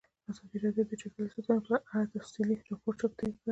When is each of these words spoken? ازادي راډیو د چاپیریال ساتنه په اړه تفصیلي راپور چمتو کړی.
ازادي 0.29 0.57
راډیو 0.65 0.83
د 0.89 0.93
چاپیریال 1.01 1.29
ساتنه 1.35 1.59
په 1.67 1.71
اړه 1.93 2.11
تفصیلي 2.15 2.55
راپور 2.69 2.93
چمتو 2.99 3.15
کړی. 3.33 3.33